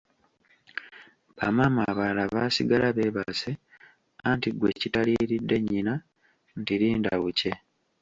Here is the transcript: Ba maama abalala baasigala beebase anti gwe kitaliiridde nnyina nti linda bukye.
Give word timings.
Ba 1.35 1.47
maama 1.55 1.81
abalala 1.91 2.23
baasigala 2.33 2.87
beebase 2.97 3.51
anti 4.29 4.49
gwe 4.53 4.71
kitaliiridde 4.81 5.55
nnyina 5.59 5.93
nti 6.59 6.73
linda 6.81 7.13
bukye. 7.21 7.53